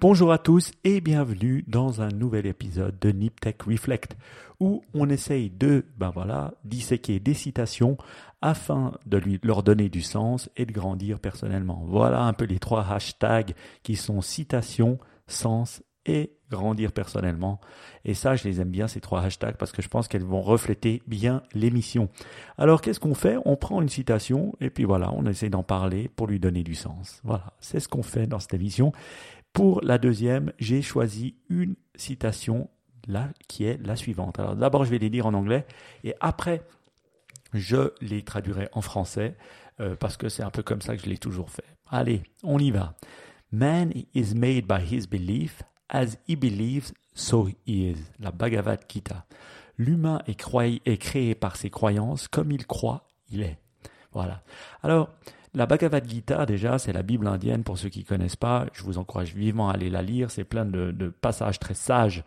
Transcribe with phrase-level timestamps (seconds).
[0.00, 4.16] Bonjour à tous et bienvenue dans un nouvel épisode de NipTech Reflect
[4.58, 7.98] où on essaye de, ben voilà, disséquer des citations
[8.40, 11.84] afin de lui, leur donner du sens et de grandir personnellement.
[11.86, 13.52] Voilà un peu les trois hashtags
[13.82, 17.60] qui sont citation, sens et grandir personnellement.
[18.06, 20.40] Et ça, je les aime bien, ces trois hashtags, parce que je pense qu'elles vont
[20.40, 22.08] refléter bien l'émission.
[22.56, 23.36] Alors, qu'est-ce qu'on fait?
[23.44, 26.74] On prend une citation, et puis voilà, on essaie d'en parler pour lui donner du
[26.74, 27.20] sens.
[27.22, 28.92] Voilà, c'est ce qu'on fait dans cette émission.
[29.52, 32.68] Pour la deuxième, j'ai choisi une citation
[33.48, 34.38] qui est la suivante.
[34.38, 35.66] Alors d'abord, je vais les lire en anglais
[36.04, 36.62] et après,
[37.52, 39.36] je les traduirai en français
[39.80, 41.64] euh, parce que c'est un peu comme ça que je l'ai toujours fait.
[41.88, 42.94] Allez, on y va.
[43.50, 47.96] Man is made by his belief, as he believes, so he is.
[48.20, 49.26] La Bhagavad Gita.
[49.76, 50.38] L'humain est,
[50.86, 53.58] est créé par ses croyances, comme il croit, il est.
[54.12, 54.42] Voilà.
[54.82, 55.10] Alors,
[55.52, 58.66] la Bhagavad Gita, déjà, c'est la Bible indienne pour ceux qui ne connaissent pas.
[58.72, 60.30] Je vous encourage vivement à aller la lire.
[60.30, 62.22] C'est plein de, passages très sages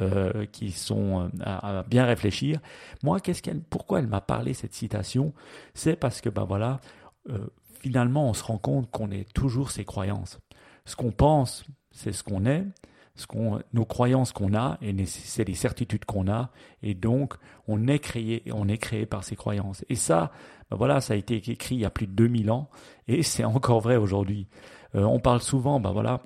[0.00, 2.60] euh, qui sont euh, à, bien réfléchir.
[3.02, 5.32] Moi, qu'est-ce qu'elle, pourquoi elle m'a parlé cette citation?
[5.74, 6.80] C'est parce que, ben voilà,
[7.30, 7.38] euh,
[7.80, 10.38] finalement, on se rend compte qu'on est toujours ses croyances.
[10.84, 12.64] Ce qu'on pense, c'est ce qu'on est
[13.18, 16.50] ce qu'on, nos croyances qu'on a, et c'est les certitudes qu'on a,
[16.82, 17.34] et donc
[17.66, 19.84] on est créé, on est créé par ces croyances.
[19.88, 20.30] Et ça,
[20.70, 22.70] ben voilà, ça a été écrit il y a plus de 2000 ans,
[23.08, 24.46] et c'est encore vrai aujourd'hui.
[24.94, 26.22] Euh, on parle souvent, ben voilà,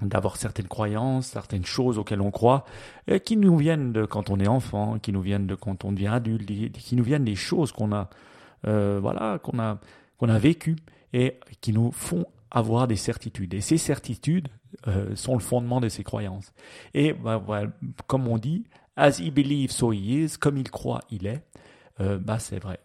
[0.00, 2.64] d'avoir certaines croyances, certaines choses auxquelles on croit,
[3.08, 5.92] et qui nous viennent de quand on est enfant, qui nous viennent de quand on
[5.92, 8.08] devient adulte, qui nous viennent des choses qu'on a,
[8.66, 9.78] euh, voilà, qu'on a,
[10.16, 10.76] qu'on a vécues
[11.12, 13.54] et qui nous font avoir des certitudes.
[13.54, 14.48] Et ces certitudes
[14.86, 16.52] euh, sont le fondement de ses croyances.
[16.94, 17.42] Et bah,
[18.06, 18.64] comme on dit,
[18.96, 21.42] as he believes, so he is, comme il croit, il est,
[22.00, 22.80] euh, bah, c'est vrai.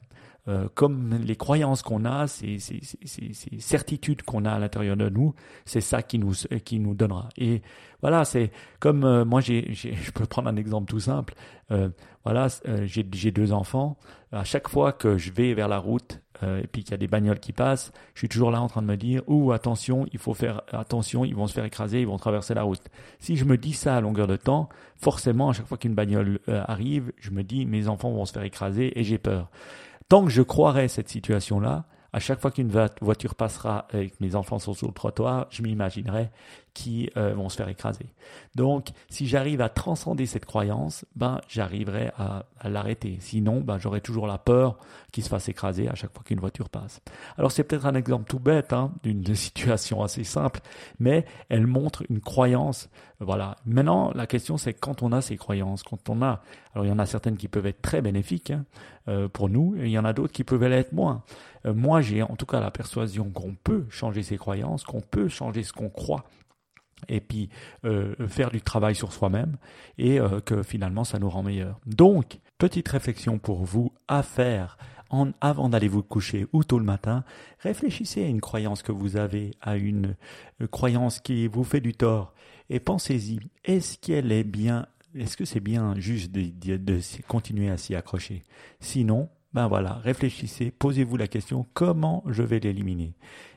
[0.47, 5.09] Euh, comme les croyances qu'on a, ces, ces, ces, certitudes qu'on a à l'intérieur de
[5.09, 5.33] nous,
[5.65, 7.29] c'est ça qui nous, qui nous donnera.
[7.35, 7.63] Et
[8.01, 11.33] voilà, c'est comme euh, moi, j'ai, je peux prendre un exemple tout simple.
[11.71, 11.89] Euh,
[12.23, 13.97] voilà, euh, j'ai, j'ai deux enfants.
[14.31, 17.07] À chaque fois que je vais vers la route et puis qu'il y a des
[17.07, 20.19] bagnoles qui passent, je suis toujours là en train de me dire ou attention, il
[20.19, 22.81] faut faire attention, ils vont se faire écraser, ils vont traverser la route.
[23.19, 26.39] Si je me dis ça à longueur de temps, forcément, à chaque fois qu'une bagnole
[26.47, 29.49] arrive, je me dis mes enfants vont se faire écraser et j'ai peur.
[30.09, 32.69] Tant que je croirais cette situation-là, à chaque fois qu'une
[33.01, 36.29] voiture passera et que mes enfants sont sur le trottoir, je m'imaginerai
[36.75, 38.05] qui euh, vont se faire écraser.
[38.53, 43.17] Donc, si j'arrive à transcender cette croyance, ben, j'arriverai à, l'arrêter.
[43.21, 44.77] Sinon, ben, j'aurai toujours la peur
[45.11, 47.01] qu'il se fasse écraser à chaque fois qu'une voiture passe.
[47.37, 50.59] Alors, c'est peut-être un exemple tout bête, hein, d'une situation assez simple,
[50.99, 52.89] mais elle montre une croyance.
[53.21, 53.55] Voilà.
[53.65, 56.41] Maintenant, la question, c'est quand on a ces croyances, quand on a,
[56.73, 58.65] alors il y en a certaines qui peuvent être très bénéfiques hein,
[59.07, 61.23] euh, pour nous, et il y en a d'autres qui peuvent l'être moins.
[61.65, 65.29] Euh, moi, j'ai en tout cas la persuasion qu'on peut changer ses croyances, qu'on peut
[65.29, 66.25] changer ce qu'on croit
[67.07, 67.49] et puis
[67.83, 69.57] euh, faire du travail sur soi-même
[69.97, 71.79] et euh, que finalement ça nous rend meilleur.
[71.85, 74.77] Donc, petite réflexion pour vous à faire
[75.09, 77.23] en, avant d'aller vous coucher ou tôt le matin,
[77.59, 80.15] réfléchissez à une croyance que vous avez, à une
[80.61, 82.33] euh, croyance qui vous fait du tort
[82.69, 87.77] et pensez-y, est-ce qu'elle est bien, est-ce que c'est bien juste de, de continuer à
[87.77, 88.43] s'y accrocher?
[88.79, 93.13] Sinon, ben voilà, réfléchissez, posez-vous la question comment je vais l'éliminer?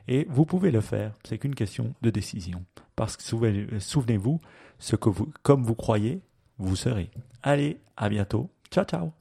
[0.07, 2.63] Et vous pouvez le faire, c'est qu'une question de décision.
[2.95, 4.39] Parce que souvenez-vous,
[4.77, 6.21] ce que vous, comme vous croyez,
[6.57, 7.11] vous serez.
[7.43, 8.49] Allez, à bientôt.
[8.71, 9.18] Ciao, ciao.